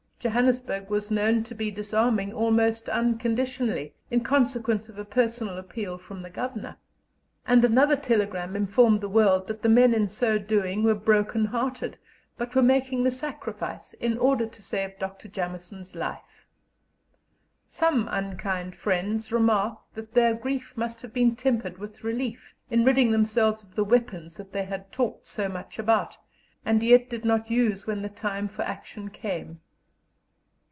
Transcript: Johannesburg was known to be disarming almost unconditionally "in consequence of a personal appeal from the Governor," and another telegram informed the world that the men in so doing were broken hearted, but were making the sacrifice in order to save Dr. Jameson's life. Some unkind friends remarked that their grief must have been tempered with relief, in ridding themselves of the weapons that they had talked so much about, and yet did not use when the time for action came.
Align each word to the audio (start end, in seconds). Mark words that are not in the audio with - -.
Johannesburg 0.23 0.87
was 0.91 1.09
known 1.09 1.43
to 1.45 1.55
be 1.55 1.71
disarming 1.71 2.31
almost 2.31 2.87
unconditionally 2.87 3.95
"in 4.11 4.21
consequence 4.23 4.87
of 4.87 4.99
a 4.99 5.03
personal 5.03 5.57
appeal 5.57 5.97
from 5.97 6.21
the 6.21 6.29
Governor," 6.29 6.77
and 7.47 7.65
another 7.65 7.95
telegram 7.95 8.55
informed 8.55 9.01
the 9.01 9.09
world 9.09 9.47
that 9.47 9.63
the 9.63 9.67
men 9.67 9.95
in 9.95 10.07
so 10.07 10.37
doing 10.37 10.83
were 10.83 10.93
broken 10.93 11.45
hearted, 11.45 11.97
but 12.37 12.53
were 12.53 12.61
making 12.61 13.03
the 13.03 13.09
sacrifice 13.09 13.93
in 13.93 14.15
order 14.19 14.45
to 14.45 14.61
save 14.61 14.99
Dr. 14.99 15.27
Jameson's 15.27 15.95
life. 15.95 16.45
Some 17.67 18.07
unkind 18.11 18.75
friends 18.75 19.31
remarked 19.31 19.95
that 19.95 20.13
their 20.13 20.35
grief 20.35 20.77
must 20.77 21.01
have 21.01 21.13
been 21.13 21.35
tempered 21.35 21.79
with 21.79 22.03
relief, 22.03 22.53
in 22.69 22.85
ridding 22.85 23.09
themselves 23.09 23.63
of 23.63 23.73
the 23.73 23.83
weapons 23.83 24.37
that 24.37 24.53
they 24.53 24.65
had 24.65 24.91
talked 24.91 25.25
so 25.25 25.49
much 25.49 25.79
about, 25.79 26.15
and 26.63 26.83
yet 26.83 27.09
did 27.09 27.25
not 27.25 27.49
use 27.49 27.87
when 27.87 28.03
the 28.03 28.07
time 28.07 28.47
for 28.47 28.61
action 28.61 29.09
came. 29.09 29.59